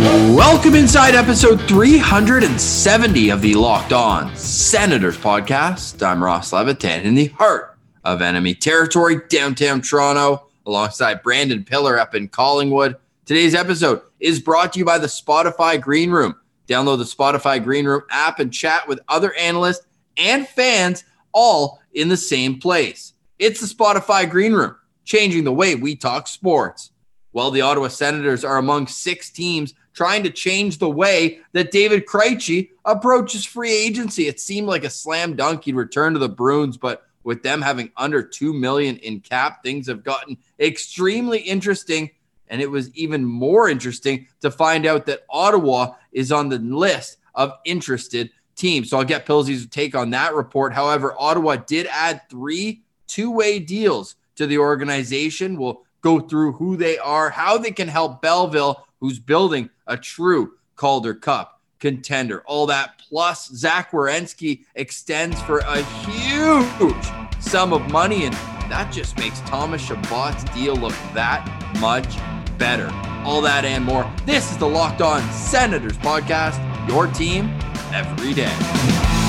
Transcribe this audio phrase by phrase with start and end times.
[0.00, 6.02] Welcome inside episode 370 of the Locked On Senators podcast.
[6.02, 12.14] I'm Ross Levitan in the heart of enemy territory, downtown Toronto, alongside Brandon Pillar up
[12.14, 12.96] in Collingwood.
[13.26, 16.34] Today's episode is brought to you by the Spotify Green Room.
[16.66, 19.86] Download the Spotify Green Room app and chat with other analysts
[20.16, 23.12] and fans all in the same place.
[23.38, 26.90] It's the Spotify Green Room, changing the way we talk sports.
[27.34, 32.06] Well, the Ottawa Senators are among six teams trying to change the way that David
[32.06, 34.28] Krejci approaches free agency.
[34.28, 37.90] It seemed like a slam dunk he'd return to the Bruins, but with them having
[37.96, 42.10] under 2 million in cap, things have gotten extremely interesting
[42.50, 47.18] and it was even more interesting to find out that Ottawa is on the list
[47.34, 48.90] of interested teams.
[48.90, 50.74] So I'll get Pilsey's take on that report.
[50.74, 55.58] However, Ottawa did add three two way deals to the organization.
[55.58, 60.54] We'll go through who they are, how they can help Belleville, who's building a true
[60.76, 62.42] Calder Cup contender.
[62.46, 68.34] All that plus Zach Werenski extends for a huge sum of money, and
[68.70, 71.44] that just makes Thomas Chabot's deal look that
[71.80, 72.16] much
[72.58, 72.90] better.
[73.24, 74.10] All that and more.
[74.24, 77.50] This is the Locked On Senators podcast, your team
[77.92, 79.19] every day.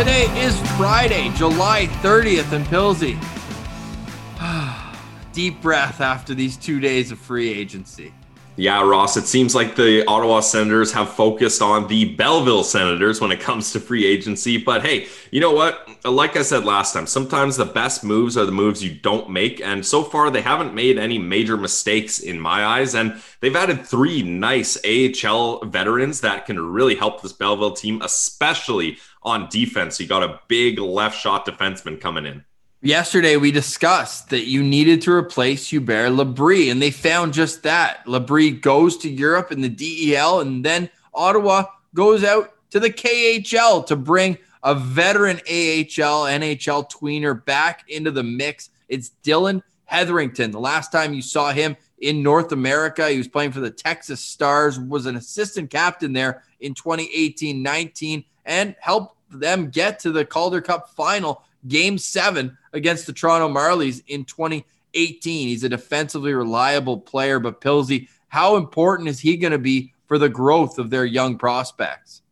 [0.00, 3.20] Today is Friday, July 30th, in Pilsy.
[5.34, 8.14] Deep breath after these two days of free agency.
[8.56, 13.30] Yeah, Ross, it seems like the Ottawa Senators have focused on the Belleville Senators when
[13.30, 14.56] it comes to free agency.
[14.56, 15.86] But hey, you know what?
[16.04, 19.60] Like I said last time, sometimes the best moves are the moves you don't make.
[19.60, 22.94] And so far, they haven't made any major mistakes in my eyes.
[22.94, 28.98] And they've added three nice AHL veterans that can really help this Belleville team, especially
[29.22, 30.00] on defense.
[30.00, 32.44] You got a big left shot defenseman coming in.
[32.82, 38.06] Yesterday, we discussed that you needed to replace Hubert Labrie, and they found just that.
[38.06, 41.64] Labrie goes to Europe in the DEL, and then Ottawa
[41.94, 48.22] goes out to the KHL to bring a veteran AHL, NHL tweener back into the
[48.22, 48.70] mix.
[48.88, 50.50] It's Dillon Heatherington.
[50.50, 54.24] The last time you saw him in North America, he was playing for the Texas
[54.24, 60.24] Stars, was an assistant captain there in 2018 19, and help them get to the
[60.24, 65.48] Calder Cup final game seven against the Toronto Marlies in 2018.
[65.48, 70.18] He's a defensively reliable player, but Pilsy, how important is he going to be for
[70.18, 72.22] the growth of their young prospects?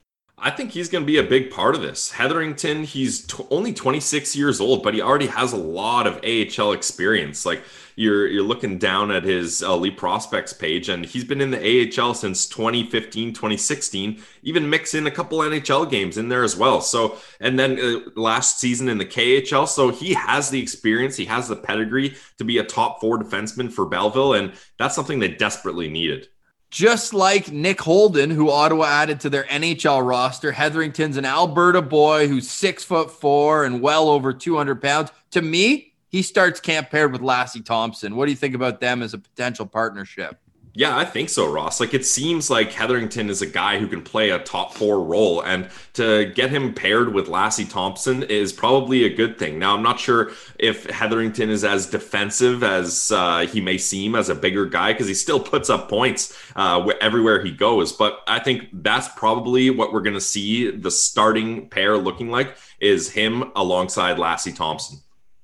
[0.40, 2.12] I think he's going to be a big part of this.
[2.12, 6.72] Heatherington, he's t- only 26 years old, but he already has a lot of AHL
[6.72, 7.44] experience.
[7.44, 7.62] Like
[7.98, 11.58] you're you're looking down at his elite prospects page, and he's been in the
[12.00, 14.22] AHL since 2015, 2016.
[14.44, 16.80] Even mix in a couple NHL games in there as well.
[16.80, 21.24] So, and then uh, last season in the KHL, so he has the experience, he
[21.24, 25.28] has the pedigree to be a top four defenseman for Belleville, and that's something they
[25.28, 26.28] desperately needed.
[26.70, 32.28] Just like Nick Holden, who Ottawa added to their NHL roster, Heatherington's an Alberta boy
[32.28, 35.10] who's six foot four and well over 200 pounds.
[35.30, 38.16] To me, he starts camp paired with Lassi Thomson.
[38.16, 40.38] What do you think about them as a potential partnership?
[40.78, 41.80] Yeah, I think so, Ross.
[41.80, 45.40] Like it seems like Heatherington is a guy who can play a top four role,
[45.42, 49.58] and to get him paired with Lassi Thomson is probably a good thing.
[49.58, 54.28] Now, I'm not sure if Heatherington is as defensive as uh, he may seem as
[54.28, 57.92] a bigger guy because he still puts up points uh, everywhere he goes.
[57.92, 62.56] But I think that's probably what we're going to see the starting pair looking like
[62.78, 64.98] is him alongside Lassi Thomson.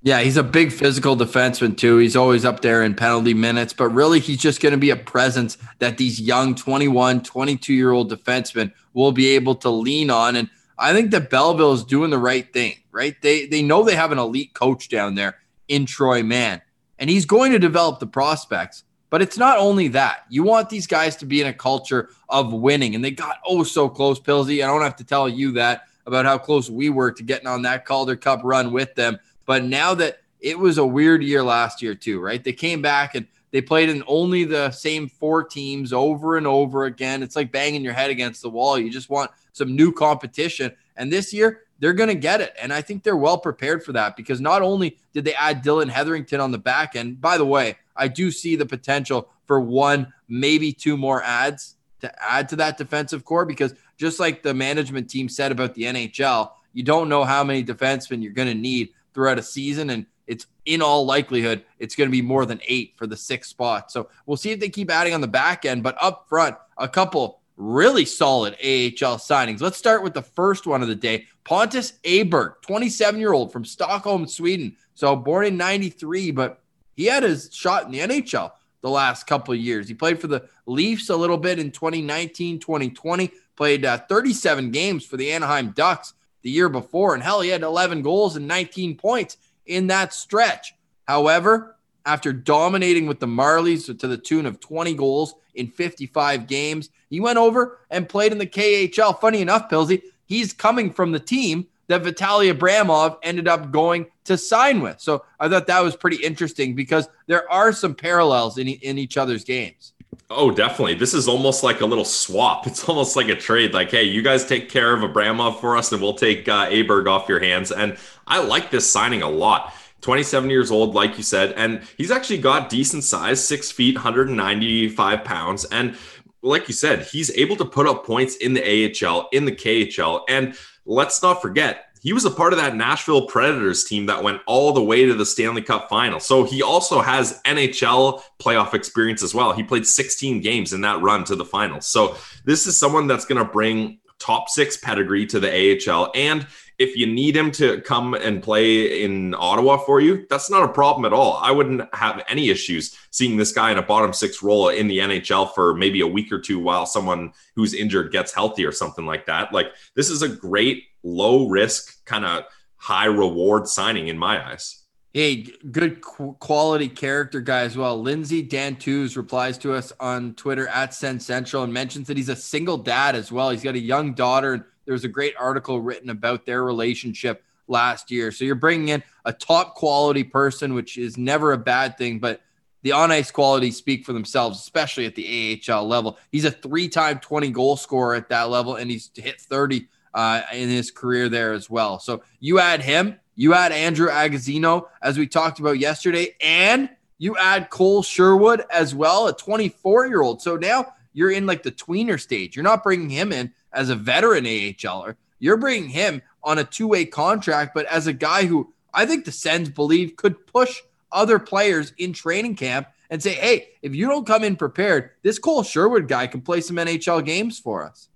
[0.04, 1.96] Yeah, he's a big physical defenseman too.
[1.96, 4.96] He's always up there in penalty minutes, but really he's just going to be a
[4.96, 10.36] presence that these young 21, 22 year old defensemen will be able to lean on.
[10.36, 13.16] And I think that Belleville is doing the right thing, right?
[13.22, 16.60] They they know they have an elite coach down there in Troy Mann,
[16.98, 18.84] and he's going to develop the prospects.
[19.08, 20.24] But it's not only that.
[20.28, 23.62] You want these guys to be in a culture of winning, and they got oh
[23.62, 24.62] so close, Pilsy.
[24.62, 27.62] I don't have to tell you that about how close we were to getting on
[27.62, 29.18] that Calder Cup run with them.
[29.46, 32.42] But now that it was a weird year last year, too, right?
[32.42, 36.84] They came back and they played in only the same four teams over and over
[36.86, 37.22] again.
[37.22, 38.78] It's like banging your head against the wall.
[38.78, 40.72] You just want some new competition.
[40.96, 42.54] And this year, they're going to get it.
[42.60, 45.88] And I think they're well prepared for that because not only did they add Dillon
[45.88, 50.12] Heatherington on the back end, by the way, I do see the potential for one,
[50.28, 55.08] maybe two more ads to add to that defensive core because just like the management
[55.08, 58.90] team said about the NHL, you don't know how many defensemen you're going to need
[59.14, 59.90] throughout a season.
[59.90, 63.50] And it's in all likelihood, it's going to be more than eight for the sixth
[63.50, 63.90] spot.
[63.90, 65.82] So we'll see if they keep adding on the back end.
[65.82, 69.60] But up front, a couple really solid AHL signings.
[69.60, 71.26] Let's start with the first one of the day.
[71.44, 74.76] Pontus Aberg, 27 year old from Stockholm, Sweden.
[74.94, 76.62] So born in 93, but
[76.96, 79.88] he had his shot in the NHL the last couple of years.
[79.88, 85.04] He played for the Leafs a little bit in 2019, 2020, played uh, 37 games
[85.04, 87.14] for the Anaheim Ducks the year before.
[87.14, 90.74] And hell, he had 11 goals and 19 points in that stretch.
[91.08, 91.76] However,
[92.06, 97.18] after dominating with the Marlies to the tune of 20 goals in 55 games, he
[97.18, 99.18] went over and played in the KHL.
[99.20, 104.36] Funny enough, Pilsy, he's coming from the team that Vitaly Abramov ended up going to
[104.36, 105.00] sign with.
[105.00, 109.16] So I thought that was pretty interesting because there are some parallels in, in each
[109.16, 109.93] other's games.
[110.30, 110.94] Oh, definitely.
[110.94, 112.66] This is almost like a little swap.
[112.74, 113.74] It's almost like a trade.
[113.74, 117.08] Like, hey, you guys take care of Abramov for us, and we'll take uh, Aberg
[117.08, 117.70] off your hands.
[117.72, 117.96] And
[118.26, 119.74] I like this signing a lot.
[120.00, 125.24] 27 years old, like you said, and he's actually got decent size, six feet, 195
[125.24, 125.64] pounds.
[125.66, 125.96] And
[126.42, 130.24] like you said, he's able to put up points in the AHL, in the KHL.
[130.28, 134.42] And let's not forget, he was a part of that Nashville Predators team that went
[134.46, 136.20] all the way to the Stanley Cup final.
[136.20, 139.54] So he also has NHL playoff experience as well.
[139.54, 141.86] He played 16 games in that run to the finals.
[141.86, 145.50] So this is someone that's going to bring top six pedigree to the
[145.90, 146.12] AHL.
[146.14, 146.46] And
[146.78, 150.72] if you need him to come and play in Ottawa for you, that's not a
[150.72, 151.38] problem at all.
[151.40, 154.98] I wouldn't have any issues seeing this guy in a bottom six role in the
[154.98, 159.06] NHL for maybe a week or two while someone who's injured gets healthy or something
[159.06, 159.52] like that.
[159.52, 162.44] Like, this is a great low risk, kind of
[162.76, 164.84] high reward signing in my eyes.
[165.12, 168.02] Hey, good quality character guy as well.
[168.02, 172.34] Lindsay Dantuz replies to us on Twitter at Send Central and mentions that he's a
[172.34, 173.50] single dad as well.
[173.50, 174.73] He's got a young daughter.
[174.84, 178.30] There was a great article written about their relationship last year.
[178.30, 182.40] So you're bringing in a top quality person, which is never a bad thing, but
[182.82, 186.18] the on ice qualities speak for themselves, especially at the AHL level.
[186.30, 190.42] He's a three time 20 goal scorer at that level, and he's hit 30 uh,
[190.52, 191.98] in his career there as well.
[191.98, 197.36] So you add him, you add Andrew Agozzino, as we talked about yesterday, and you
[197.38, 200.42] add Cole Sherwood as well, a 24 year old.
[200.42, 202.54] So now you're in like the tweener stage.
[202.54, 205.16] You're not bringing him in as a veteran AHLer.
[205.38, 209.24] You're bringing him on a two way contract, but as a guy who I think
[209.24, 210.80] the Sens believe could push
[211.12, 215.38] other players in training camp and say, hey, if you don't come in prepared, this
[215.38, 218.08] Cole Sherwood guy can play some NHL games for us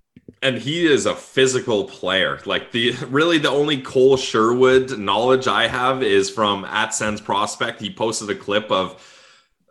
[0.43, 2.41] and he is a physical player.
[2.45, 7.81] Like the really the only Cole Sherwood knowledge I have is from at Sens Prospect.
[7.81, 9.18] He posted a clip of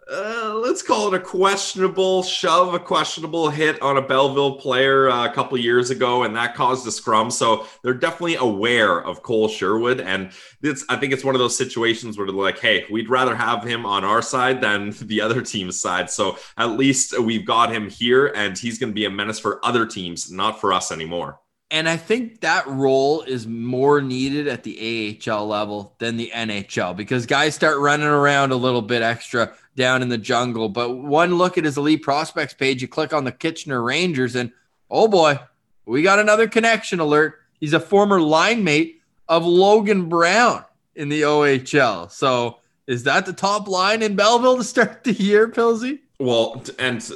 [0.09, 5.25] uh, let's call it a questionable shove, a questionable hit on a Belleville player uh,
[5.25, 7.29] a couple years ago, and that caused a scrum.
[7.29, 10.31] So they're definitely aware of Cole Sherwood, and
[10.61, 13.63] it's I think it's one of those situations where they're like, "Hey, we'd rather have
[13.63, 17.89] him on our side than the other team's side." So at least we've got him
[17.89, 21.39] here, and he's going to be a menace for other teams, not for us anymore.
[21.69, 26.95] And I think that role is more needed at the AHL level than the NHL
[26.95, 30.67] because guys start running around a little bit extra down in the jungle.
[30.67, 34.51] But one look at his elite prospects page, you click on the Kitchener Rangers, and
[34.89, 35.39] oh boy,
[35.85, 37.39] we got another connection alert.
[37.61, 40.65] He's a former line mate of Logan Brown
[40.95, 42.11] in the OHL.
[42.11, 45.99] So is that the top line in Belleville to start the year, Pilsy?
[46.19, 47.07] Well, and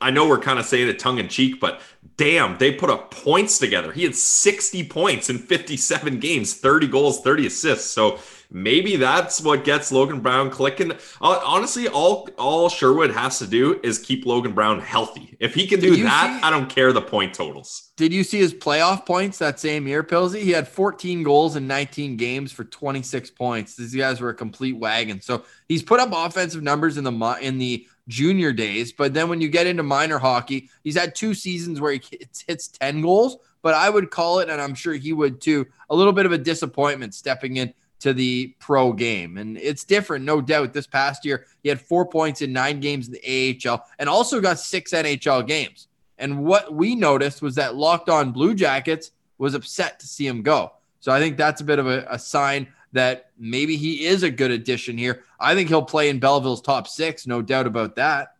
[0.00, 1.80] I know we're kind of saying it tongue in cheek, but
[2.16, 3.92] damn, they put up points together.
[3.92, 7.90] He had 60 points in 57 games, 30 goals, 30 assists.
[7.90, 8.18] So
[8.50, 10.92] maybe that's what gets Logan Brown clicking.
[11.20, 15.36] Uh, honestly, all all Sherwood has to do is keep Logan Brown healthy.
[15.40, 17.92] If he can do that, see, I don't care the point totals.
[17.96, 20.40] Did you see his playoff points that same year, Pilsy?
[20.40, 23.76] He had 14 goals in 19 games for 26 points.
[23.76, 25.20] These guys were a complete wagon.
[25.20, 28.92] So he's put up offensive numbers in the in the junior days.
[28.92, 32.44] But then when you get into minor hockey, he's had two seasons where he hits,
[32.46, 33.36] hits 10 goals.
[33.60, 36.32] But I would call it, and I'm sure he would too, a little bit of
[36.32, 39.38] a disappointment stepping in to the pro game.
[39.38, 40.72] And it's different, no doubt.
[40.72, 44.40] This past year, he had four points in nine games in the AHL and also
[44.40, 45.88] got six NHL games.
[46.18, 50.42] And what we noticed was that Locked On Blue Jackets was upset to see him
[50.42, 50.72] go.
[51.00, 54.30] So I think that's a bit of a, a sign that maybe he is a
[54.30, 55.22] good addition here.
[55.38, 58.34] I think he'll play in Belleville's top six, no doubt about that.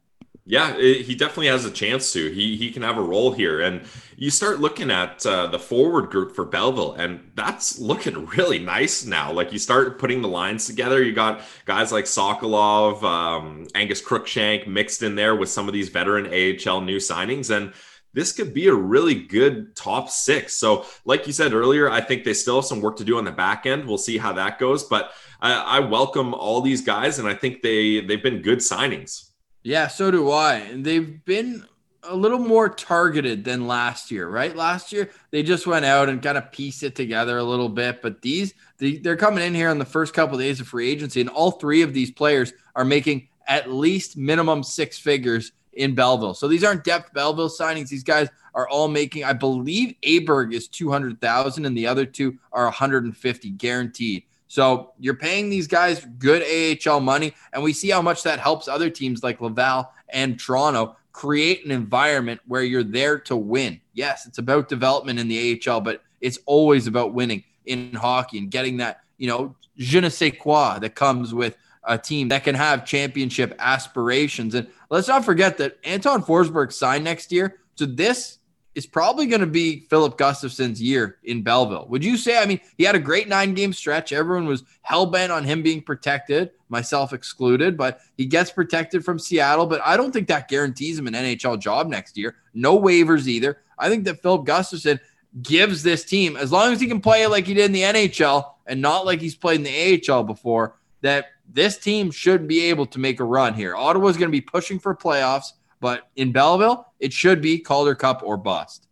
[0.48, 2.30] Yeah, it, he definitely has a chance to.
[2.30, 3.82] He he can have a role here, and
[4.16, 9.04] you start looking at uh, the forward group for Belleville, and that's looking really nice
[9.04, 9.30] now.
[9.30, 11.02] Like you start putting the lines together.
[11.02, 15.90] You got guys like Sokolov, um, Angus Crookshank mixed in there with some of these
[15.90, 17.74] veteran AHL new signings, and
[18.14, 20.54] this could be a really good top six.
[20.54, 23.26] So, like you said earlier, I think they still have some work to do on
[23.26, 23.86] the back end.
[23.86, 25.10] We'll see how that goes, but
[25.42, 29.27] I, I welcome all these guys, and I think they they've been good signings.
[29.68, 30.54] Yeah, so do I.
[30.54, 31.62] And they've been
[32.02, 34.56] a little more targeted than last year, right?
[34.56, 38.00] Last year they just went out and kind of pieced it together a little bit,
[38.00, 40.88] but these they, are coming in here on the first couple of days of free
[40.88, 45.94] agency, and all three of these players are making at least minimum six figures in
[45.94, 46.32] Belleville.
[46.32, 47.90] So these aren't depth Belleville signings.
[47.90, 52.06] These guys are all making, I believe, Aberg is two hundred thousand, and the other
[52.06, 54.22] two are one hundred and fifty guaranteed.
[54.48, 58.66] So you're paying these guys good AHL money, and we see how much that helps
[58.66, 63.80] other teams like Laval and Toronto create an environment where you're there to win.
[63.92, 68.50] Yes, it's about development in the AHL, but it's always about winning in hockey and
[68.50, 72.54] getting that, you know, je ne sais quoi that comes with a team that can
[72.54, 74.54] have championship aspirations.
[74.54, 77.58] And let's not forget that Anton Forsberg signed next year.
[77.74, 78.37] So this
[78.74, 81.86] is probably going to be Filip Gustavsson's year in Belleville.
[81.88, 82.38] Would you say?
[82.38, 84.12] I mean, he had a great nine game stretch.
[84.12, 89.18] Everyone was hell bent on him being protected, myself excluded, but he gets protected from
[89.18, 89.66] Seattle.
[89.66, 92.36] But I don't think that guarantees him an NHL job next year.
[92.54, 93.58] No waivers either.
[93.78, 95.00] I think that Philip Gustafson
[95.42, 98.52] gives this team, as long as he can play like he did in the NHL
[98.66, 102.86] and not like he's played in the AHL before, that this team should be able
[102.86, 103.74] to make a run here.
[103.74, 105.52] Ottawa's going to be pushing for playoffs.
[105.80, 108.86] But in Belleville, it should be Calder Cup or bust.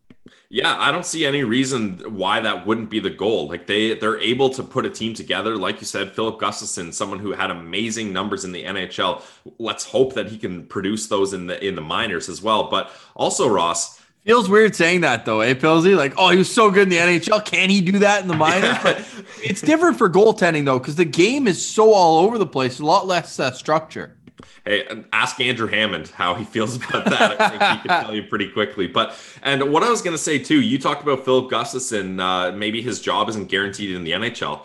[0.49, 3.49] Yeah, I don't see any reason why that wouldn't be the goal.
[3.49, 7.19] Like they they're able to put a team together, like you said, Filip Gustavsson, someone
[7.19, 9.23] who had amazing numbers in the NHL.
[9.59, 12.71] Let's hope that he can produce those in the in the minors as well.
[12.71, 15.97] But also Ross, Feels weird saying that though, eh, Pilsy?
[15.97, 17.45] Like, oh, he was so good in the NHL.
[17.45, 18.71] Can he do that in the minors?
[18.71, 18.83] Yeah.
[18.83, 19.09] But
[19.45, 22.81] it's different for goaltending though, because the game is so all over the place.
[22.81, 24.15] A lot less uh, structure.
[24.64, 27.40] Hey, ask Andrew Hammond how he feels about that.
[27.40, 28.87] I think he can tell you pretty quickly.
[28.87, 32.21] But and what I was going to say too, you talked about Filip Gustavsson.
[32.21, 34.62] Uh, maybe his job isn't guaranteed in the NHL.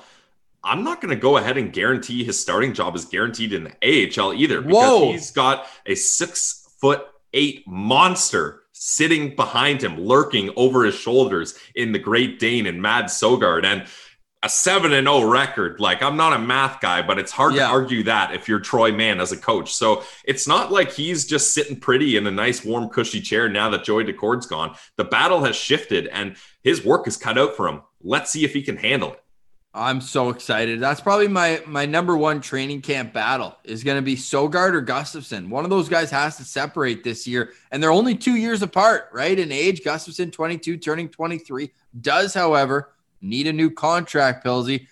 [0.64, 4.12] I'm not going to go ahead and guarantee his starting job is guaranteed in the
[4.22, 5.12] AHL either because Whoa.
[5.12, 11.92] he's got a six foot eight monster sitting behind him, lurking over his shoulders in
[11.92, 13.64] the Great Dane and Mads Sogaard.
[13.64, 13.86] And
[14.44, 15.80] a 7 and 0 record.
[15.80, 17.68] Like I'm not a math guy, but it's hard yeah.
[17.68, 19.74] to argue that if you're Troy Mann as a coach.
[19.74, 23.70] So it's not like he's just sitting pretty in a nice warm cushy chair now
[23.70, 24.76] that Joey Daccord's gone.
[24.98, 27.82] The battle has shifted and his work is cut out for him.
[28.02, 29.24] Let's see if he can handle it.
[29.74, 30.82] I'm so excited.
[30.82, 34.82] That's probably my my number one training camp battle is going to be Sogaard or
[34.82, 35.48] Gustavsson.
[35.48, 39.08] One of those guys has to separate this year, and they're only two years apart,
[39.14, 39.38] right?
[39.38, 41.72] In age, Gustavsson 22, turning 23,
[42.02, 42.92] does, however,
[43.22, 44.88] need a new contract, Pilsy.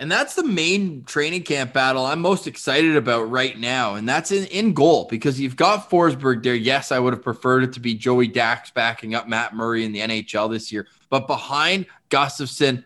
[0.00, 3.96] And that's the main training camp battle I'm most excited about right now.
[3.96, 6.54] And that's in, in goal because you've got Forsberg there.
[6.54, 9.92] Yes, I would have preferred it to be Joey Dax backing up Matt Murray in
[9.92, 10.86] the NHL this year.
[11.10, 12.82] But behind Gustavsson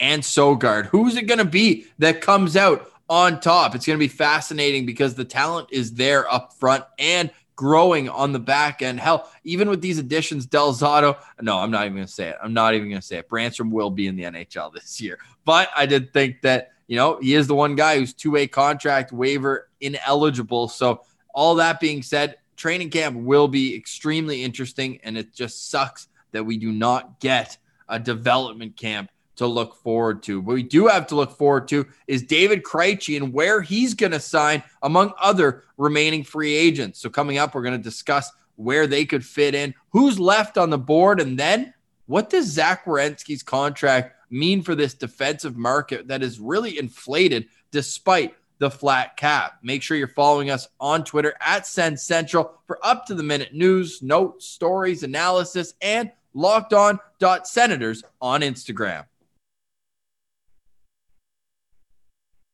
[0.00, 3.76] and Sogaard, who's it going to be that comes out on top?
[3.76, 8.32] It's going to be fascinating because the talent is there up front and growing on
[8.32, 9.00] the back end.
[9.00, 12.36] Hell, even with these additions, Del Zotto, no, I'm not even going to say it.
[12.42, 13.28] I'm not even going to say it.
[13.28, 15.18] Brannstrom will be in the NHL this year.
[15.44, 18.46] But I did think that, you know, he is the one guy who's two way
[18.46, 20.68] contract waiver ineligible.
[20.68, 21.02] So,
[21.34, 25.00] all that being said, training camp will be extremely interesting.
[25.02, 27.58] And it just sucks that we do not get
[27.88, 30.40] a development camp to look forward to.
[30.40, 34.12] What we do have to look forward to is David Krejci and where he's going
[34.12, 37.00] to sign, among other remaining free agents.
[37.00, 40.70] So, coming up, we're going to discuss where they could fit in, who's left on
[40.70, 41.74] the board, and then
[42.06, 48.34] what does Zach Werenski's contract mean for this defensive market that is really inflated despite
[48.58, 49.58] the flat cap.
[49.62, 53.54] Make sure you're following us on Twitter at Send Central for up to the minute
[53.54, 56.98] news, notes, stories, analysis, and locked on
[57.44, 59.04] senators on Instagram.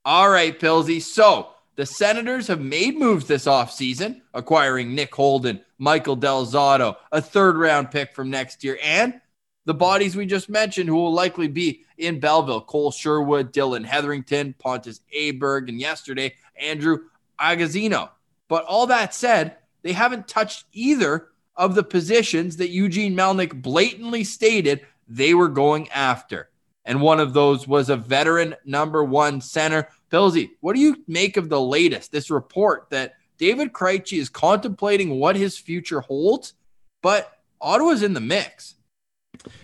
[0.04, 1.00] All right, Pilsy.
[1.00, 7.22] So the Senators have made moves this offseason, acquiring Nick Holden, Michael Del Zotto, a
[7.22, 9.20] third round pick from next year, and
[9.64, 14.54] the bodies we just mentioned who will likely be in Belleville Cole Sherwood, Dillon Heatherington,
[14.58, 16.98] Pontus Aberg, and yesterday, Andrew
[17.40, 18.10] Agozzino.
[18.48, 24.24] But all that said, they haven't touched either of the positions that Eugene Melnyk blatantly
[24.24, 26.48] stated they were going after
[26.84, 29.88] and one of those was a veteran number one center.
[30.10, 32.12] Pilsy, what do you make of the latest?
[32.12, 36.54] This report that David Krejci is contemplating what his future holds,
[37.02, 38.74] but Ottawa's in the mix.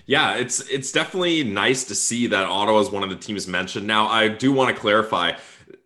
[0.07, 3.87] Yeah, it's it's definitely nice to see that Ottawa is one of the teams mentioned.
[3.87, 5.33] Now, I do want to clarify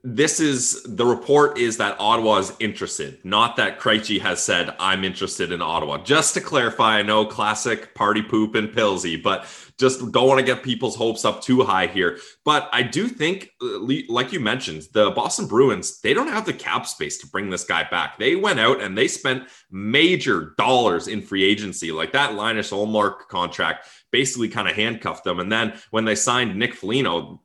[0.04, 5.04] this is the report is that Ottawa is interested, not that Krejci has said I'm
[5.04, 5.98] interested in Ottawa.
[6.02, 9.46] Just to clarify, I know classic party poop and pillsy, but
[9.78, 12.18] just don't want to get people's hopes up too high here.
[12.44, 16.86] But I do think, like you mentioned, the Boston Bruins they don't have the cap
[16.86, 18.18] space to bring this guy back.
[18.18, 23.28] They went out and they spent major dollars in free agency, like that Linus Ullmark
[23.28, 25.38] contract basically kind of handcuffed them.
[25.38, 27.40] And then when they signed Nick Foligno,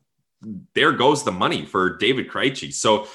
[0.75, 2.71] there goes the money for David Krejci.
[2.73, 3.07] So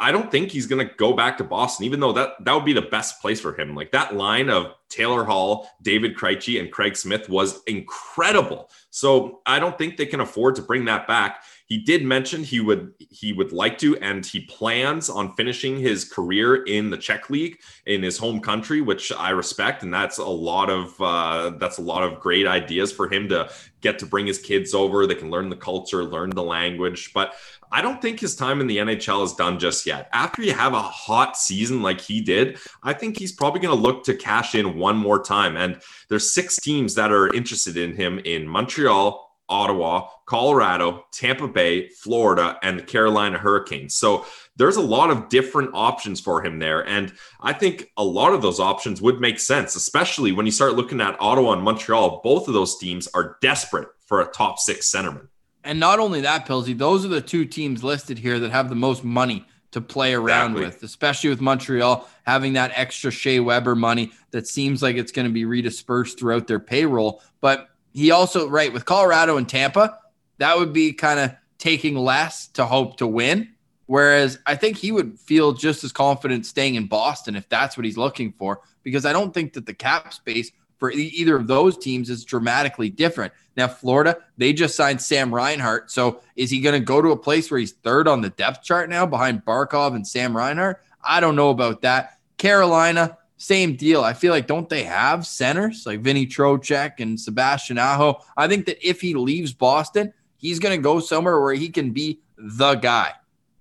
[0.00, 2.64] I don't think he's going to go back to Boston, even though that that would
[2.64, 3.74] be the best place for him.
[3.74, 8.70] Like that line of Taylor Hall, David Krejci, and Craig Smith was incredible.
[8.90, 11.44] So I don't think they can afford to bring that back.
[11.66, 16.04] He did mention he would he would like to, and he plans on finishing his
[16.04, 20.24] career in the Czech league in his home country, which I respect, and that's a
[20.24, 23.50] lot of uh, that's a lot of great ideas for him to
[23.80, 25.06] get to bring his kids over.
[25.06, 27.34] They can learn the culture, learn the language, but
[27.72, 30.10] I don't think his time in the NHL is done just yet.
[30.12, 33.82] After you have a hot season like he did, I think he's probably going to
[33.82, 35.56] look to cash in one more time.
[35.56, 41.88] And there's six teams that are interested in him in Montreal, Ottawa, Colorado, Tampa Bay,
[41.88, 43.94] Florida, and the Carolina Hurricanes.
[43.94, 44.24] So
[44.56, 46.86] there's a lot of different options for him there.
[46.88, 50.74] And I think a lot of those options would make sense, especially when you start
[50.74, 52.22] looking at Ottawa and Montreal.
[52.24, 55.28] Both of those teams are desperate for a top six centerman.
[55.64, 58.74] And not only that, Pilsy, those are the two teams listed here that have the
[58.74, 60.64] most money to play around exactly.
[60.64, 65.26] with, especially with Montreal having that extra Shea Weber money that seems like it's going
[65.26, 67.22] to be redispersed throughout their payroll.
[67.40, 69.98] But he also, right, with Colorado and Tampa,
[70.38, 73.48] that would be kind of taking less to hope to win.
[73.86, 77.84] Whereas I think he would feel just as confident staying in Boston if that's what
[77.84, 81.78] he's looking for, because I don't think that the cap space for either of those
[81.78, 83.32] teams is dramatically different.
[83.56, 85.90] Now, Florida, they just signed Sam Reinhart.
[85.90, 88.64] So is he going to go to a place where he's third on the depth
[88.64, 90.82] chart now behind Barkov and Sam Reinhart?
[91.04, 92.18] I don't know about that.
[92.38, 94.04] Carolina, same deal.
[94.04, 98.22] I feel like don't they have centers like Vinny Trocheck and Sebastian Aho?
[98.36, 101.90] I think that if he leaves Boston, he's going to go somewhere where he can
[101.90, 103.12] be the guy.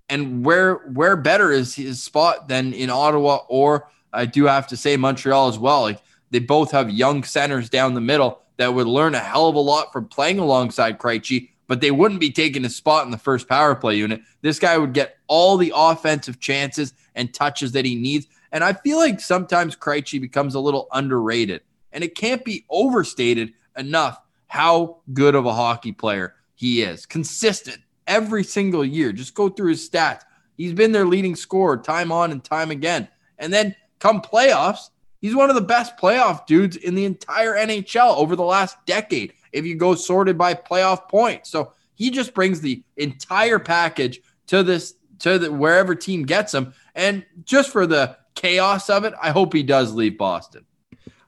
[0.08, 4.78] And where where better is his spot than in Ottawa or I do have to
[4.78, 5.82] say Montreal as well.
[5.82, 9.56] Like they both have young centers down the middle that would learn a hell of
[9.56, 13.18] a lot from playing alongside Krejci, but they wouldn't be taking a spot in the
[13.18, 14.22] first power play unit.
[14.42, 18.28] This guy would get all the offensive chances and touches that he needs.
[18.52, 21.62] And I feel like sometimes Krejci becomes a little underrated,
[21.92, 27.06] and it can't be overstated enough how good of a hockey player he is.
[27.06, 29.14] Consistent every single year.
[29.14, 30.24] Just go through his stats.
[30.58, 33.08] He's been their leading scorer time on and time again.
[33.40, 34.90] And then come playoffs,
[35.22, 39.34] He's one of the best playoff dudes in the entire NHL over the last decade,
[39.52, 41.50] if you go sorted by playoff points.
[41.52, 46.74] So he just brings the entire package to this, to the, wherever team gets him.
[46.96, 50.66] And just for the chaos of it, I hope he does leave Boston.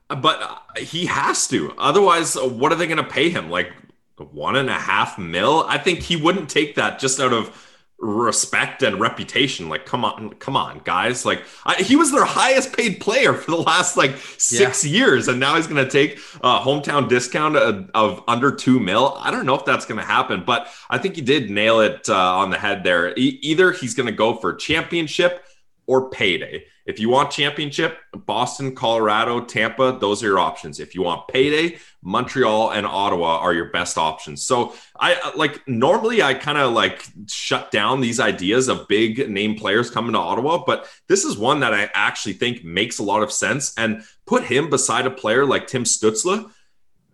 [0.09, 1.73] But uh, he has to.
[1.77, 3.49] Otherwise, what are they going to pay him?
[3.49, 3.71] Like
[4.17, 5.65] one and a half mil?
[5.67, 7.69] I think he wouldn't take that just out of
[8.03, 9.69] respect and reputation.
[9.69, 11.25] Like, come on, come on, guys.
[11.25, 14.91] Like, I, he was their highest paid player for the last like six yeah.
[14.91, 19.15] years, and now he's going to take a hometown discount of, of, under two mil.
[19.19, 22.09] I don't know if that's going to happen, but I think he did nail it
[22.09, 23.17] uh, on the head there.
[23.17, 25.45] E- either he's going to go for championship
[25.87, 26.65] or payday.
[26.85, 30.81] If you want championship, Boston, Colorado, Tampa, those are your options.
[30.81, 34.45] If you want payday, Montreal and Ottawa are your best options.
[34.45, 39.55] So I like normally I kind of like shut down these ideas of big name
[39.55, 43.23] players coming to Ottawa, but this is one that I actually think makes a lot
[43.23, 46.51] of sense and put him beside a player like Tim Stützle.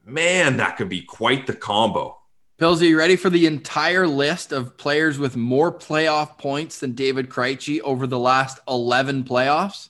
[0.04, 2.19] Man, that could be quite the combo.
[2.60, 6.92] Pills, are you ready for the entire list of players with more playoff points than
[6.92, 9.88] David Krejci over the last 11 playoffs?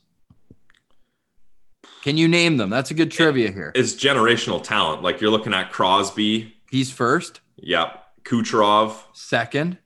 [2.04, 2.70] Can you name them?
[2.70, 3.72] That's a good trivia here.
[3.74, 5.02] It's generational talent.
[5.02, 6.54] Like you're looking at Crosby.
[6.70, 7.42] He's first.
[7.56, 8.04] Yep.
[8.24, 8.98] Kucherov.
[9.14, 9.80] Second.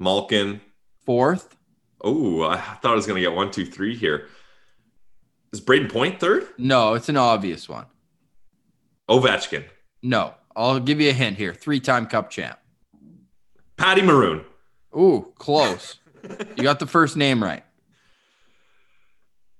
[0.00, 0.60] Malkin.
[1.06, 1.56] Fourth.
[2.02, 4.26] Oh, I thought I was going to get one, two, three here.
[5.52, 6.48] Is Brayden Point third?
[6.58, 7.86] No, it's an obvious one.
[9.08, 9.62] Ovechkin.
[10.02, 10.34] No.
[10.56, 11.54] I'll give you a hint here.
[11.54, 12.58] Three time cup champ.
[13.76, 14.44] Patty Maroon.
[14.96, 15.98] Ooh, close.
[16.56, 17.64] you got the first name right.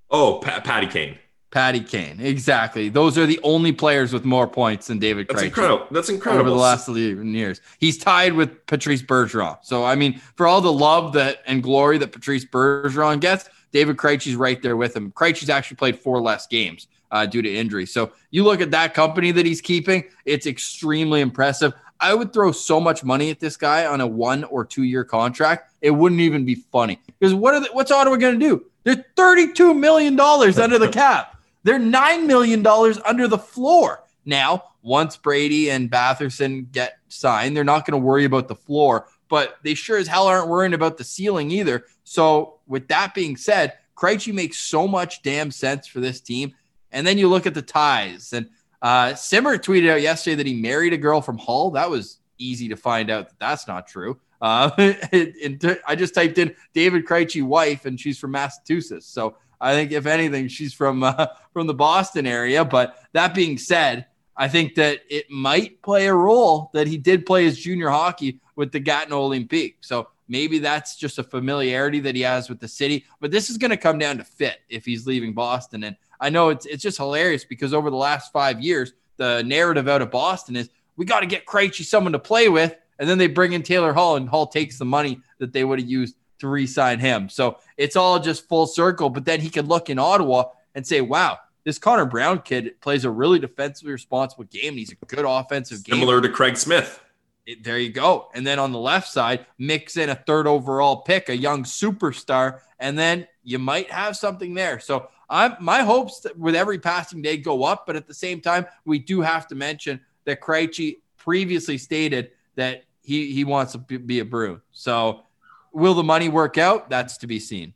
[0.09, 1.17] Oh, pa- Patty Kane.
[1.51, 2.19] Patty Kane.
[2.19, 2.89] Exactly.
[2.89, 5.85] Those are the only players with more points than David That's incredible.
[5.91, 6.41] That's incredible.
[6.41, 7.61] Over the last 11 years.
[7.79, 9.57] He's tied with Patrice Bergeron.
[9.61, 13.97] So, I mean, for all the love that and glory that Patrice Bergeron gets, David
[13.97, 15.11] Krejci's right there with him.
[15.11, 17.85] Krejci's actually played four less games uh, due to injury.
[17.85, 21.73] So you look at that company that he's keeping, it's extremely impressive.
[21.99, 25.05] I would throw so much money at this guy on a one or two year
[25.05, 25.71] contract.
[25.81, 28.65] It wouldn't even be funny because what are the, what's Ottawa going to do?
[28.83, 31.37] They're $32 million under the cap.
[31.63, 32.65] They're $9 million
[33.05, 34.03] under the floor.
[34.25, 39.07] Now, once Brady and Batherson get signed, they're not going to worry about the floor,
[39.29, 41.85] but they sure as hell aren't worrying about the ceiling either.
[42.03, 46.53] So, with that being said, Krejci makes so much damn sense for this team.
[46.93, 48.31] And then you look at the ties.
[48.31, 48.49] And
[48.81, 51.71] uh, Simmer tweeted out yesterday that he married a girl from Hull.
[51.71, 54.19] That was easy to find out that that's not true.
[54.41, 59.07] Uh, I just typed in David Krejci wife, and she's from Massachusetts.
[59.07, 62.65] So I think if anything, she's from uh, from the Boston area.
[62.65, 67.25] But that being said, I think that it might play a role that he did
[67.25, 69.75] play his junior hockey with the Gatineau Olympique.
[69.81, 73.05] So maybe that's just a familiarity that he has with the city.
[73.19, 75.83] But this is going to come down to fit if he's leaving Boston.
[75.83, 79.89] And I know it's it's just hilarious because over the last five years, the narrative
[79.89, 83.17] out of Boston is we got to get Krejci someone to play with, and then
[83.17, 86.15] they bring in Taylor Hall, and Hall takes the money that they would have used
[86.39, 87.27] to re-sign him.
[87.27, 89.09] So it's all just full circle.
[89.09, 93.05] But then he could look in Ottawa and say, "Wow, this Connor Brown kid plays
[93.05, 94.69] a really defensively responsible game.
[94.69, 97.01] And he's a good offensive Similar to Craig Smith.
[97.45, 98.29] It, there you go.
[98.33, 102.59] And then on the left side, mix in a third overall pick, a young superstar,
[102.79, 104.79] and then you might have something there.
[104.79, 108.67] So I'm my hopes with every passing day go up, but at the same time,
[108.85, 114.19] we do have to mention that Krejci previously stated that he he wants to be
[114.19, 114.61] a Bruin.
[114.71, 115.23] So
[115.71, 116.87] will the money work out?
[116.87, 117.73] That's to be seen.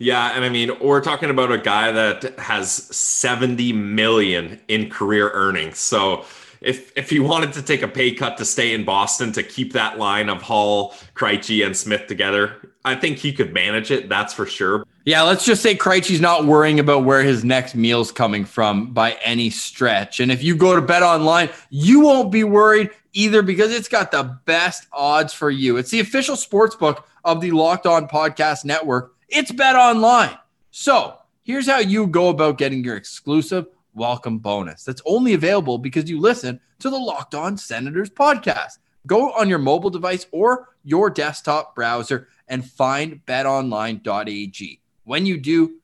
[0.00, 5.30] Yeah, and I mean, we're talking about a guy that has 70 million in career
[5.30, 5.78] earnings.
[5.78, 6.24] So
[6.60, 9.72] if if he wanted to take a pay cut to stay in Boston to keep
[9.72, 14.08] that line of Hall, Krejci, and Smith together, I think he could manage it.
[14.08, 14.84] That's for sure.
[15.04, 19.12] Yeah, let's just say Krejci's not worrying about where his next meal's coming from by
[19.24, 20.20] any stretch.
[20.20, 24.10] And if you go to Bet Online, you won't be worried either because it's got
[24.10, 25.76] the best odds for you.
[25.76, 29.14] It's the official sports book of the Locked On Podcast Network.
[29.28, 30.36] It's Bet Online.
[30.70, 33.66] So here's how you go about getting your exclusive
[33.98, 38.78] welcome bonus that's only available because you listen to the Locked On Senators podcast.
[39.06, 44.80] Go on your mobile device or your desktop browser and find betonline.ag.
[45.04, 45.78] When you do,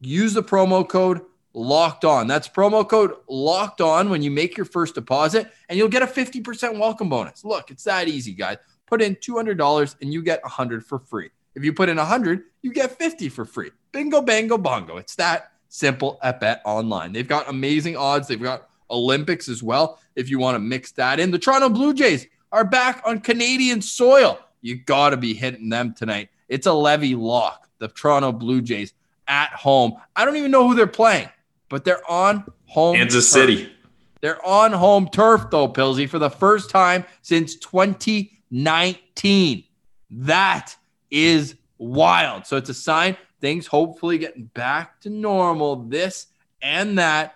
[0.00, 1.20] use the promo code
[1.54, 2.26] locked on.
[2.26, 6.06] That's promo code locked on when you make your first deposit, and you'll get a
[6.06, 7.44] 50% welcome bonus.
[7.44, 8.58] Look, it's that easy, guys.
[8.86, 11.30] Put in $200 and you get 100 for free.
[11.54, 13.70] If you put in 100, you get 50 for free.
[13.92, 14.96] Bingo, bango, bongo.
[14.96, 17.12] It's that simple at Bet Online.
[17.12, 18.28] They've got amazing odds.
[18.28, 19.98] They've got Olympics as well.
[20.16, 23.82] If you want to mix that in, the Toronto Blue Jays are back on Canadian
[23.82, 24.38] soil.
[24.60, 26.30] You got to be hitting them tonight.
[26.48, 27.68] It's a levy lock.
[27.78, 28.92] The Toronto Blue Jays
[29.28, 29.94] at home.
[30.16, 31.28] I don't even know who they're playing,
[31.68, 32.96] but they're on home.
[32.96, 33.48] Kansas turf.
[33.48, 33.72] City.
[34.20, 39.64] They're on home turf though, Pilsy, for the first time since 2019.
[40.10, 40.74] That
[41.10, 42.46] is wild.
[42.46, 46.26] So it's a sign things hopefully getting back to normal, this
[46.62, 47.34] and that.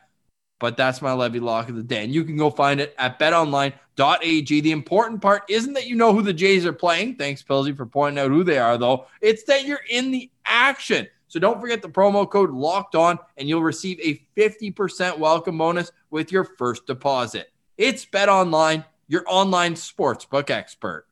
[0.58, 2.04] But that's my levy lock of the day.
[2.04, 4.60] And you can go find it at betonline.ag.
[4.60, 7.16] The important part isn't that you know who the Jays are playing.
[7.16, 9.06] Thanks, Pilsy, for pointing out who they are, though.
[9.20, 11.08] It's that you're in the action.
[11.26, 15.90] So don't forget the promo code locked on, and you'll receive a 50% welcome bonus
[16.10, 17.50] with your first deposit.
[17.78, 21.06] It's BetOnline, your online sportsbook expert.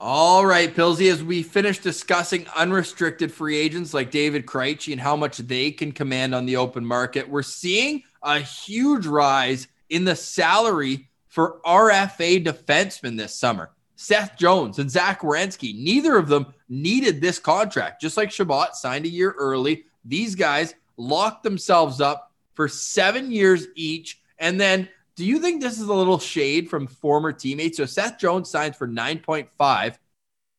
[0.00, 5.16] All right, Pilsy, as we finish discussing unrestricted free agents like David Krejci and how
[5.16, 10.14] much they can command on the open market, we're seeing a huge rise in the
[10.14, 13.72] salary for RFA defensemen this summer.
[13.96, 18.00] Seth Jones and Zach Werenski, neither of them needed this contract.
[18.00, 23.66] Just like Chabot signed a year early, these guys locked themselves up for seven years
[23.74, 24.20] each.
[24.38, 27.78] And then do you think this is a little shade from former teammates?
[27.78, 29.96] So Seth Jones signs for 9.5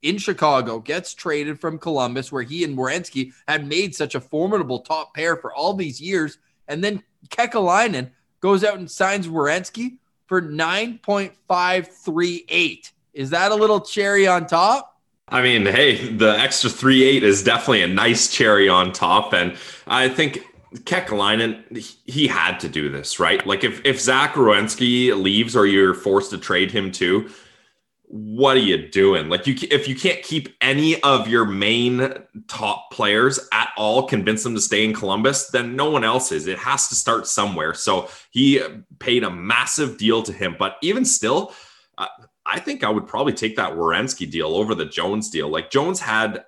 [0.01, 4.79] in Chicago, gets traded from Columbus, where he and Werenski had made such a formidable
[4.79, 6.39] top pair for all these years.
[6.67, 12.91] And then Kekalainen goes out and signs Werenski for 9.538.
[13.13, 14.99] Is that a little cherry on top?
[15.29, 19.33] I mean, hey, the extra three eight is definitely a nice cherry on top.
[19.33, 19.55] And
[19.87, 20.43] I think
[20.75, 23.45] Kekalainen, he had to do this, right?
[23.45, 27.29] Like if if Zach Werenski leaves or you're forced to trade him too,
[28.03, 29.29] what are you doing?
[29.29, 32.13] Like you if you can't keep any of your main
[32.47, 36.45] top players at all, convince them to stay in Columbus, then no one else is.
[36.45, 37.73] It has to start somewhere.
[37.73, 38.61] So he
[38.99, 41.53] paid a massive deal to him, but even still,
[41.97, 42.07] uh,
[42.45, 45.49] I think I would probably take that Werenski deal over the Jones deal.
[45.49, 46.45] Like Jones had,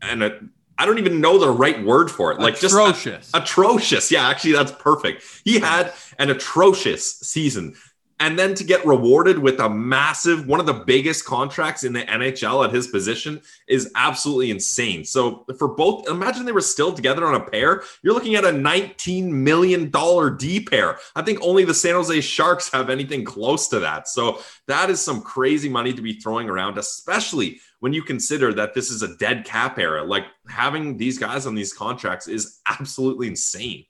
[0.00, 2.40] and I don't even know the right word for it.
[2.40, 3.30] Like atrocious.
[3.30, 4.10] just a, atrocious.
[4.10, 5.22] Yeah, actually, that's perfect.
[5.44, 7.74] He had an atrocious season
[8.22, 12.02] and then to get rewarded with a massive one of the biggest contracts in the
[12.02, 15.04] NHL at his position is absolutely insane.
[15.04, 17.82] So for both, imagine they were still together on a pair.
[18.00, 20.98] You're looking at a 19 million dollar D pair.
[21.16, 24.06] I think only the San Jose Sharks have anything close to that.
[24.06, 28.74] So that is some crazy money to be throwing around, especially when you consider that
[28.74, 30.04] this is a dead cap era.
[30.04, 33.86] Like having these guys on these contracts is absolutely insane.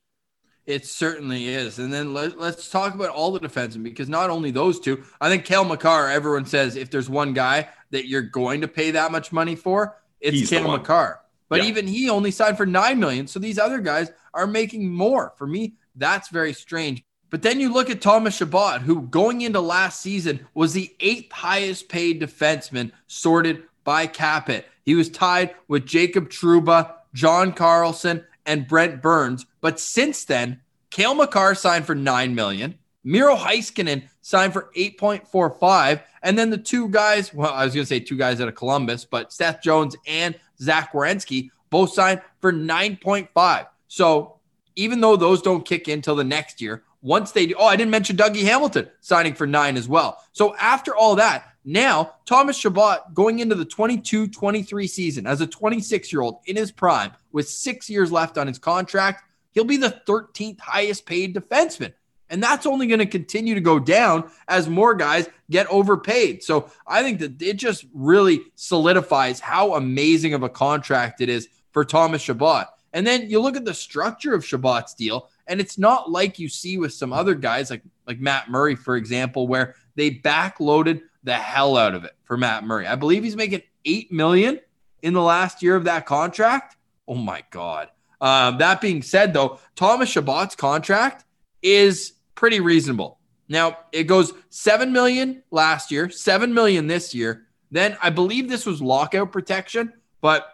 [0.64, 1.78] It certainly is.
[1.78, 5.28] And then let, us talk about all the defensemen because not only those two, I
[5.28, 9.12] think Cale Makar, everyone says if there's one guy that you're going to pay that
[9.12, 11.20] much money for, it's He's Cale Makar.
[11.50, 11.68] But yeah.
[11.68, 13.26] even he only signed for nine million.
[13.26, 15.34] So these other guys are making more.
[15.36, 17.04] For me, that's very strange.
[17.28, 21.32] But then you look at Thomas Chabot, who going into last season was the eighth
[21.32, 24.66] highest paid defenseman sorted by Capit.
[24.84, 29.46] He was tied with Jacob Trouba, John Carlson, and Brent Burns.
[29.60, 32.78] But since then, Cale Makar signed for nine million.
[33.04, 36.02] Miro Heiskanen signed for 8.45.
[36.22, 38.54] And then the two guys, well, I was going to say two guys out of
[38.54, 43.66] Columbus, but Seth Jones and Zach Werenski both signed for 9.5.
[43.88, 44.38] So
[44.76, 47.76] even though those don't kick in until the next year, once they do, oh, I
[47.76, 50.22] didn't mention Dougie Hamilton signing for nine as well.
[50.32, 55.46] So after all that, now, Thomas Chabot going into the 22 23 season as a
[55.46, 59.76] 26 year old in his prime with six years left on his contract, he'll be
[59.76, 61.92] the 13th highest paid defenseman.
[62.30, 66.42] And that's only going to continue to go down as more guys get overpaid.
[66.42, 71.48] So I think that it just really solidifies how amazing of a contract it is
[71.72, 72.68] for Thomas Chabot.
[72.94, 76.48] And then you look at the structure of Chabot's deal, and it's not like you
[76.48, 81.34] see with some other guys like, like Matt Murray, for example, where they backloaded the
[81.34, 82.86] hell out of it for Matt Murray.
[82.86, 84.60] I believe he's making eight million
[85.02, 86.76] in the last year of that contract.
[87.06, 87.88] Oh my god.
[88.20, 91.24] Um, that being said, though, Thomas Chabot's contract
[91.60, 93.18] is pretty reasonable.
[93.48, 97.46] Now it goes seven million last year, seven million this year.
[97.70, 100.48] Then I believe this was lockout protection, but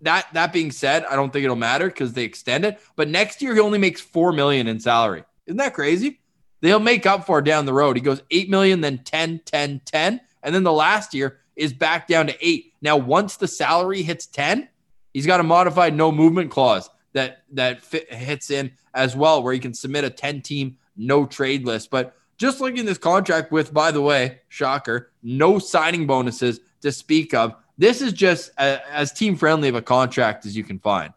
[0.00, 2.80] that that being said, I don't think it'll matter because they extend it.
[2.96, 5.24] But next year he only makes four million in salary.
[5.46, 6.20] Isn't that crazy?
[6.62, 7.96] They'll make up for down the road.
[7.96, 10.20] He goes 8 million, then 10, 10, 10.
[10.42, 12.72] And then the last year is back down to eight.
[12.80, 14.68] Now, once the salary hits 10,
[15.12, 19.52] he's got a modified no movement clause that that fit, hits in as well, where
[19.52, 21.90] he can submit a 10 team no trade list.
[21.90, 26.90] But just looking at this contract with, by the way, shocker, no signing bonuses to
[26.90, 27.54] speak of.
[27.78, 31.12] This is just a, as team friendly of a contract as you can find.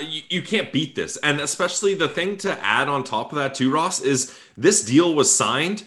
[0.00, 1.16] You, you, can't beat this.
[1.18, 5.14] And especially the thing to add on top of that, too, Ross, is this deal
[5.14, 5.84] was signed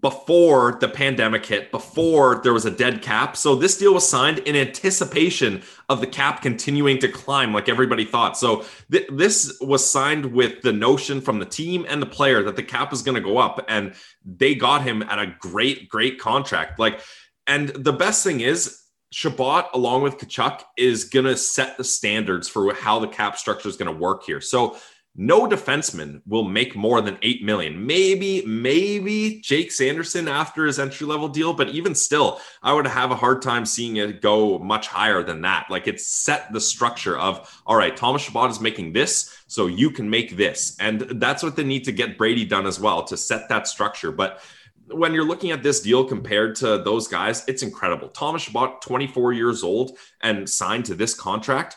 [0.00, 3.36] before the pandemic hit, before there was a dead cap.
[3.36, 8.06] So this deal was signed in anticipation of the cap continuing to climb, like everybody
[8.06, 8.38] thought.
[8.38, 12.56] So th- this was signed with the notion from the team and the player that
[12.56, 13.62] the cap is going to go up.
[13.68, 16.78] And they got him at a great, great contract.
[16.78, 17.00] Like,
[17.46, 18.83] and the best thing is,
[19.14, 23.68] Chabot, along with Tkachuk, is going to set the standards for how the cap structure
[23.68, 24.40] is going to work here.
[24.40, 24.76] So
[25.14, 27.86] no defenseman will make more than 8 million.
[27.86, 33.12] Maybe, maybe Jake Sanderson after his entry level deal, but even still, I would have
[33.12, 35.66] a hard time seeing it go much higher than that.
[35.70, 39.92] Like it's set the structure of, all right, Thomas Chabot is making this, so you
[39.92, 40.76] can make this.
[40.80, 44.10] And that's what they need to get Brady done as well to set that structure.
[44.10, 44.40] But
[44.88, 48.08] when you're looking at this deal compared to those guys, it's incredible.
[48.08, 51.76] Thomas Chabot, 24 years old and signed to this contract.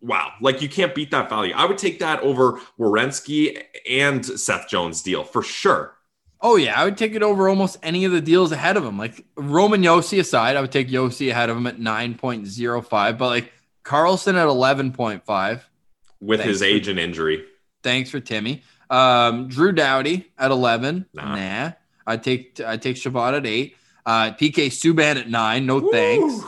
[0.00, 1.54] Wow, like you can't beat that value.
[1.56, 5.96] I would take that over Werenski and Seth Jones deal for sure.
[6.40, 8.98] Oh yeah, I would take it over almost any of the deals ahead of him.
[8.98, 13.52] Like Roman Josi aside, I would take Josi ahead of him at 9.05, but like
[13.84, 15.60] Carlson at 11.5
[16.20, 17.44] with his for, and injury.
[17.84, 18.64] Thanks for Timmy.
[18.90, 21.06] Um, Drew Doughty at 11.
[21.14, 21.36] Nah.
[21.36, 21.72] nah.
[22.06, 23.76] I take I take Chabot at eight.
[24.04, 25.66] Uh, PK Subban at nine.
[25.66, 26.44] No thanks.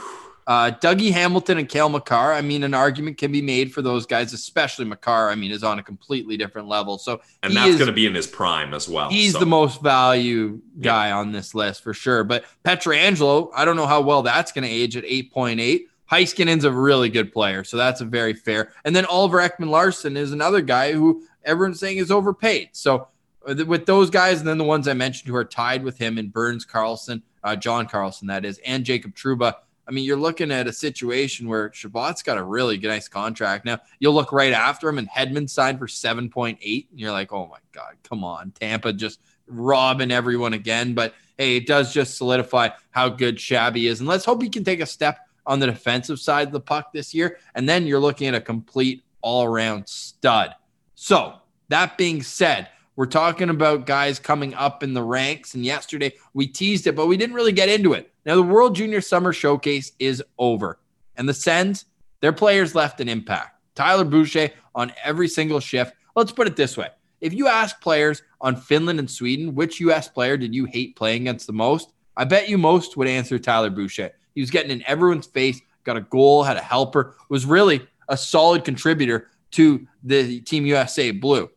[0.47, 2.33] Uh, Dougie Hamilton and Cale Makar.
[2.33, 5.31] I mean, an argument can be made for those guys, especially Makar.
[5.31, 6.99] I mean, is on a completely different level.
[6.99, 9.09] So and that's going to be in his prime as well.
[9.09, 9.38] He's so.
[9.38, 11.17] the most value guy yeah.
[11.17, 12.25] on this list for sure.
[12.25, 15.88] But Pietrangelo, I don't know how well that's going to age at eight point eight.
[16.11, 18.73] Heiskanen's a really good player, so that's a very fair.
[18.85, 22.69] And then Oliver Ekman Larsson is another guy who everyone's saying is overpaid.
[22.73, 23.09] So
[23.46, 26.28] with those guys, and then the ones I mentioned who are tied with him in
[26.28, 29.54] Burns Carlson, uh, John Carlson, that is, and Jacob Trouba.
[29.87, 33.66] I mean, you're looking at a situation where Chabot's got a really nice contract.
[33.66, 36.57] Now, you'll look right after him, and Hedman signed for 7.8.
[36.90, 38.52] And you're like, oh my God, come on.
[38.52, 40.94] Tampa just robbing everyone again.
[40.94, 44.00] But hey, it does just solidify how good Shabby is.
[44.00, 46.92] And let's hope he can take a step on the defensive side of the puck
[46.92, 47.38] this year.
[47.54, 50.54] And then you're looking at a complete all around stud.
[50.94, 51.35] So,
[51.68, 55.54] that being said, we're talking about guys coming up in the ranks.
[55.54, 58.12] And yesterday we teased it, but we didn't really get into it.
[58.24, 60.78] Now, the World Junior Summer Showcase is over,
[61.16, 61.87] and the Sens,
[62.20, 63.61] their players left an impact.
[63.74, 65.94] Tyler Boucher on every single shift.
[66.16, 66.88] Let's put it this way
[67.20, 70.09] if you ask players on Finland and Sweden, which U.S.
[70.09, 71.92] player did you hate playing against the most?
[72.18, 74.12] I bet you most would answer Tyler Boucher.
[74.35, 78.16] He was getting in everyone's face, got a goal, had a helper, was really a
[78.16, 81.48] solid contributor to the Team USA Blue.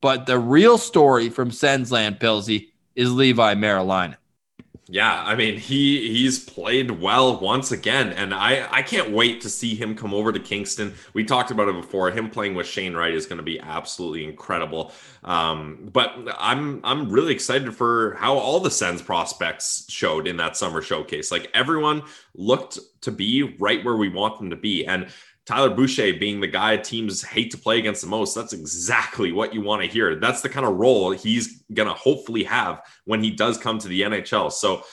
[0.00, 4.16] But the real story from Sensland Pilsy is Leevi Merilainen.
[4.92, 9.48] Yeah, I mean he he's played well once again, and I I can't wait to
[9.48, 10.94] see him come over to Kingston.
[11.14, 12.10] We talked about it before.
[12.10, 14.92] Him playing with Shane Wright is going to be absolutely incredible.
[15.22, 20.56] Um, but I'm I'm really excited for how all the Sens prospects showed in that
[20.56, 21.30] summer showcase.
[21.30, 22.02] Like everyone
[22.34, 25.06] looked to be right where we want them to be, and
[25.50, 29.52] Tyler Boucher being the guy teams hate to play against the most, that's exactly what
[29.52, 30.14] you want to hear.
[30.14, 33.88] That's the kind of role he's going to hopefully have when he does come to
[33.88, 34.52] the NHL.
[34.52, 34.84] So,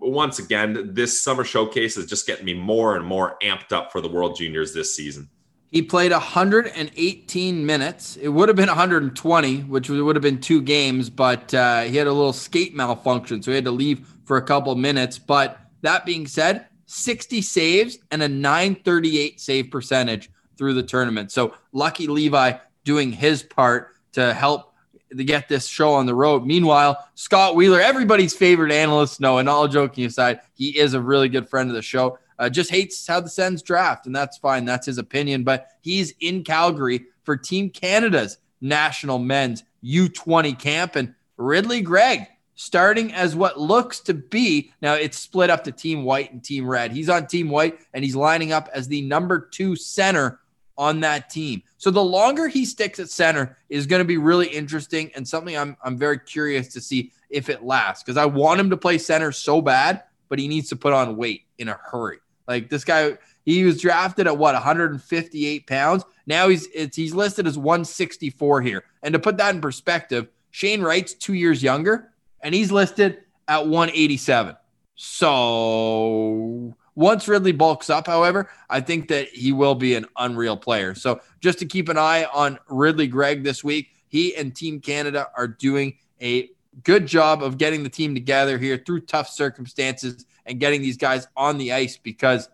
[0.00, 4.00] once again, this summer showcase is just getting me more and more amped up for
[4.00, 5.28] the World Juniors this season.
[5.70, 8.16] He played 118 minutes.
[8.16, 12.06] It would have been 120, which would have been two games, but uh, he had
[12.06, 15.18] a little skate malfunction, so he had to leave for a couple minutes.
[15.18, 21.30] But that being said, 60 saves and a 938 save percentage through the tournament.
[21.30, 24.74] So lucky Leevi doing his part to help
[25.16, 26.44] to get this show on the road.
[26.44, 31.28] Meanwhile, Scott Wheeler, everybody's favorite analyst, no, and all joking aside, he is a really
[31.28, 32.18] good friend of the show.
[32.38, 34.64] Uh, just hates how the Sens draft, and that's fine.
[34.64, 35.44] That's his opinion.
[35.44, 42.26] But he's in Calgary for Team Canada's national men's U20 camp, and Ridley Greig
[42.60, 46.68] starting as what looks to be now it's split up to team white and team
[46.68, 46.92] red.
[46.92, 50.40] He's on team white and he's lining up as the number two center
[50.76, 51.62] on that team.
[51.78, 55.56] So the longer he sticks at center is going to be really interesting and something
[55.56, 58.98] I'm I'm very curious to see if it lasts because I want him to play
[58.98, 62.18] center so bad, but he needs to put on weight in a hurry.
[62.46, 66.04] Like this guy, he was drafted at what 158 pounds.
[66.26, 68.84] Now he's he's listed as 164 here.
[69.02, 72.09] And to put that in perspective, Shane Wright's two years younger
[72.42, 74.56] and he's listed at 187.
[74.94, 80.94] So once Ridley bulks up, however, I think that he will be an unreal player.
[80.94, 85.28] So just to keep an eye on Ridley Greig this week, he and Team Canada
[85.36, 86.50] are doing a
[86.82, 91.26] good job of getting the team together here through tough circumstances and getting these guys
[91.36, 92.48] on the ice because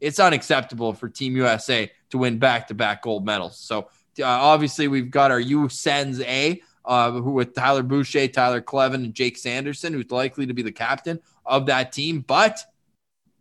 [0.00, 3.58] it's unacceptable for Team USA to win back to back gold medals.
[3.58, 8.60] So uh, obviously, we've got our U Sens A uh, who with Tyler Boucher, Tyler
[8.60, 12.20] Kleven, and Jake Sanderson, who's likely to be the captain of that team.
[12.20, 12.58] But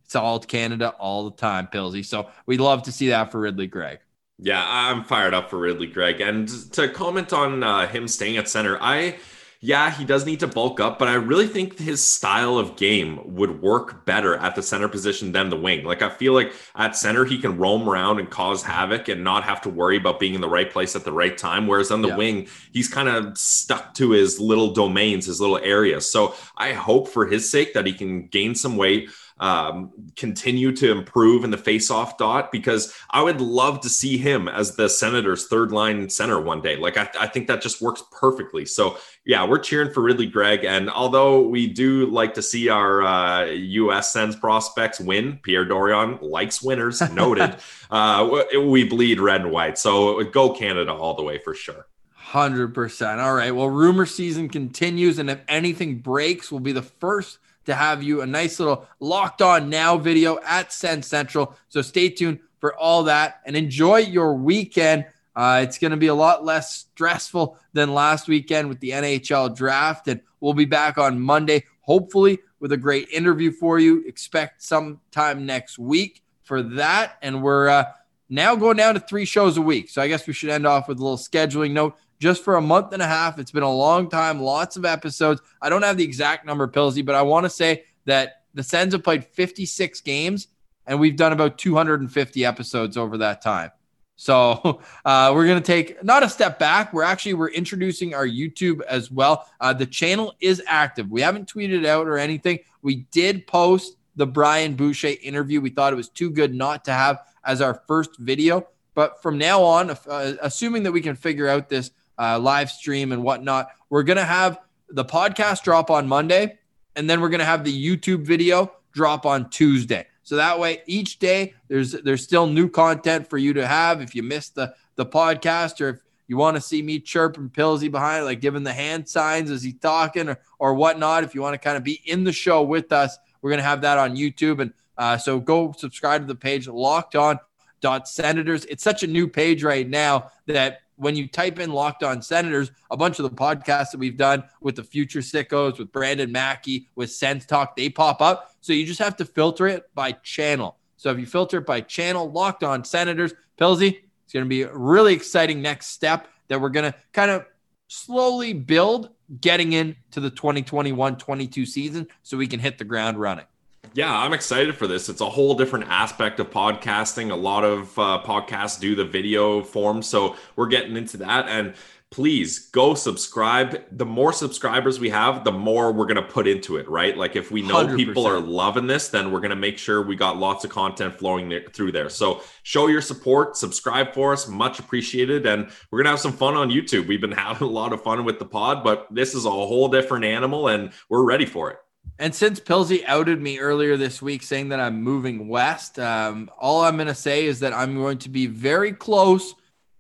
[0.06, 2.06] it's all Canada all the time, Pilsy.
[2.06, 4.00] So we'd love to see that for Ridley Greig.
[4.38, 6.22] Yeah, I'm fired up for Ridley Greig.
[6.22, 9.18] And to comment on uh, him staying at center, I
[9.62, 13.20] yeah, he does need to bulk up, but I really think his style of game
[13.36, 15.84] would work better at the center position than the wing.
[15.84, 19.44] Like, I feel like at center, he can roam around and cause havoc and not
[19.44, 21.68] have to worry about being in the right place at the right time.
[21.68, 22.16] Whereas on the yeah.
[22.16, 26.10] wing, he's kind of stuck to his little domains, his little areas.
[26.10, 30.92] So I hope for his sake that he can gain some weight um, continue to
[30.92, 35.48] improve in the face-off dot because I would love to see him as the Senators'
[35.48, 36.76] third line center one day.
[36.76, 38.66] Like I, I think that just works perfectly.
[38.66, 43.04] So yeah, we're cheering for Ridley Greig, and although we do like to see our
[43.04, 44.12] uh, U.S.
[44.12, 47.02] Sens prospects win, Pierre Dorion likes winners.
[47.14, 47.56] Noted.
[47.92, 51.88] uh, we bleed red and white, so go Canada all the way for sure.
[52.14, 53.20] Hundred percent.
[53.20, 53.56] All right.
[53.56, 58.22] Well, rumor season continues, and if anything breaks, we'll be the first to have you
[58.22, 61.56] a nice little locked on now video at Send Central.
[61.70, 65.06] So stay tuned for all that and enjoy your weekend.
[65.36, 69.56] Uh, it's going to be a lot less stressful than last weekend with the NHL
[69.56, 70.08] draft.
[70.08, 74.04] And we'll be back on Monday, hopefully, with a great interview for you.
[74.06, 77.18] Expect sometime next week for that.
[77.22, 77.86] And we're uh,
[78.30, 79.90] now going down to three shows a week.
[79.90, 82.62] So I guess we should end off with a little scheduling note just for a
[82.62, 83.40] month and a half.
[83.40, 85.42] It's been a long time, lots of episodes.
[85.62, 88.94] I don't have the exact number, Pilsy, but I want to say that the Sens
[88.94, 90.48] have played 56 games
[90.86, 93.72] and we've done about 250 episodes over that time.
[94.16, 96.92] So uh, we're going to take not a step back.
[96.92, 99.48] We're actually we're introducing our YouTube as well.
[99.62, 101.10] Uh, the channel is active.
[101.10, 102.60] We haven't tweeted out or anything.
[102.82, 105.62] We did post the Brian Boucher interview.
[105.62, 108.68] We thought it was too good not to have as our first video.
[108.96, 113.12] But from now on, uh, assuming that we can figure out this uh, live stream
[113.12, 113.70] and whatnot.
[113.90, 114.60] We're going to have
[114.90, 116.58] the podcast drop on Monday.
[116.96, 120.06] and then we're going to have the YouTube video drop on Tuesday.
[120.24, 124.02] So that way, each day there's there's still new content for you to have.
[124.02, 127.90] If you missed the the podcast, or if you want to see me chirping Pillsy
[127.90, 131.54] behind, like giving the hand signs as he's talking, or or whatnot, if you want
[131.54, 134.60] to kind of be in the show with us, we're gonna have that on YouTube.
[134.60, 137.40] And uh, so go subscribe to the page Locked On
[137.82, 138.66] Dot Senators.
[138.66, 142.72] It's such a new page right now that when you type in Locked On Senators,
[142.92, 146.88] a bunch of the podcasts that we've done with the Future Sickos, with Brandon Mackey,
[146.96, 148.52] with Sense Talk, they pop up.
[148.62, 150.78] So you just have to filter it by channel.
[150.98, 154.64] So if you filter it by channel, Locked On Senators, Pillsy, it's going to be
[154.64, 157.46] a really exciting next step that we're going to kind of
[157.88, 163.46] slowly build getting into the 2021 22 season so we can hit the ground running.
[163.94, 165.10] Yeah, I'm excited for this.
[165.10, 167.32] It's a whole different aspect of podcasting.
[167.32, 171.48] A lot of uh, podcasts do the video form, so we're getting into that.
[171.50, 171.74] And
[172.12, 173.84] please go subscribe.
[173.92, 177.16] The more subscribers we have, the more we're going to put into it, right?
[177.16, 177.96] Like if we know 100%.
[177.96, 181.18] people are loving this, then we're going to make sure we got lots of content
[181.18, 182.10] flowing there, through there.
[182.10, 185.46] So show your support, subscribe for us, much appreciated.
[185.46, 187.08] And we're going to have some fun on YouTube.
[187.08, 189.88] We've been having a lot of fun with the pod, but this is a whole
[189.88, 191.78] different animal and we're ready for it.
[192.18, 196.84] And since Pilsy outed me earlier this week saying that I'm moving west, um, all
[196.84, 199.56] I'm going to say is that I'm going to be very close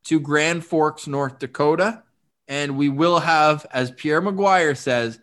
[0.05, 2.03] to Grand Forks, North Dakota.
[2.49, 5.19] And we will have, as Pierre McGuire says,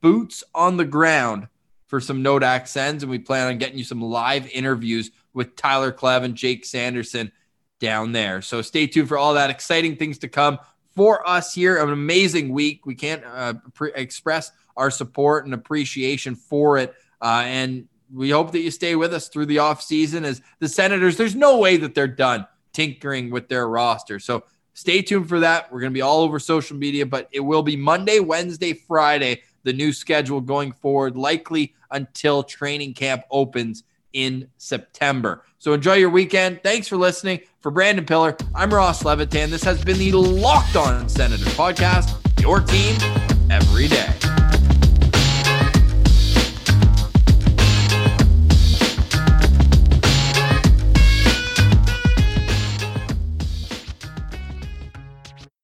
[0.00, 1.46] boots on the ground
[1.86, 3.04] for some Nodak Sens.
[3.04, 7.30] And we plan on getting you some live interviews with Tyler Kleven and Jake Sanderson
[7.78, 8.42] down there.
[8.42, 10.58] So stay tuned for all that exciting things to come
[10.96, 11.80] for us here.
[11.80, 12.86] An amazing week.
[12.86, 14.50] We can't uh, pre- express
[14.80, 16.94] our support and appreciation for it.
[17.20, 20.68] Uh, and we hope that you stay with us through the off season as the
[20.68, 21.16] Senators.
[21.16, 24.18] There's no way that they're done tinkering with their roster.
[24.18, 25.70] So stay tuned for that.
[25.70, 29.42] We're going to be all over social media, but it will be Monday, Wednesday, Friday,
[29.64, 35.44] the new schedule going forward, likely until training camp opens in September.
[35.58, 36.62] So enjoy your weekend.
[36.62, 37.40] Thanks for listening.
[37.60, 39.50] For Brandon Pillar, I'm Ross Levitan.
[39.50, 42.96] This has been the Locked On Senators podcast, your team
[43.50, 44.39] every day.